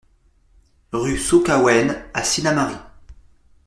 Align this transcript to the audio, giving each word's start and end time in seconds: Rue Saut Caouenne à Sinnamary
Rue 0.93 1.19
Saut 1.19 1.43
Caouenne 1.43 1.95
à 2.15 2.23
Sinnamary 2.23 2.73